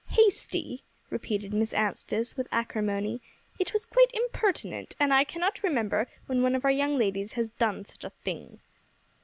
[0.09, 3.21] "Hasty?" repeated Miss Anstice, with acrimony,
[3.59, 7.49] "it was quite impertinent; and I cannot remember when one of our young ladies has
[7.49, 8.61] done such a thing."